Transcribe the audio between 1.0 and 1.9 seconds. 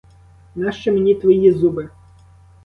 твої зуби?